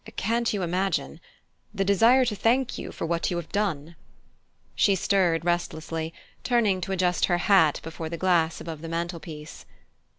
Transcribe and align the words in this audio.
"Can't 0.15 0.51
you 0.51 0.63
imagine? 0.63 1.19
The 1.75 1.85
desire 1.85 2.25
to 2.25 2.35
thank 2.35 2.75
you 2.75 2.91
for 2.91 3.05
what 3.05 3.29
you 3.29 3.37
have 3.37 3.51
done." 3.51 3.95
She 4.73 4.95
stirred 4.95 5.45
restlessly, 5.45 6.11
turning 6.43 6.81
to 6.81 6.91
adjust 6.91 7.25
her 7.25 7.37
hat 7.37 7.79
before 7.83 8.09
the 8.09 8.17
glass 8.17 8.59
above 8.59 8.81
the 8.81 8.89
mantelpiece. 8.89 9.67